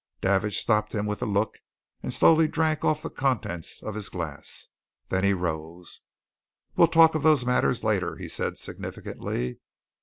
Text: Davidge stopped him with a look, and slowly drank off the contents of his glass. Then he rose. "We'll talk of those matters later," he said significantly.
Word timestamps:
Davidge 0.19 0.57
stopped 0.57 0.95
him 0.95 1.05
with 1.05 1.21
a 1.21 1.27
look, 1.27 1.59
and 2.01 2.11
slowly 2.11 2.47
drank 2.47 2.83
off 2.83 3.03
the 3.03 3.09
contents 3.11 3.83
of 3.83 3.93
his 3.93 4.09
glass. 4.09 4.69
Then 5.09 5.23
he 5.23 5.31
rose. 5.31 5.99
"We'll 6.75 6.87
talk 6.87 7.13
of 7.13 7.21
those 7.21 7.45
matters 7.45 7.83
later," 7.83 8.15
he 8.15 8.27
said 8.27 8.57
significantly. 8.57 9.59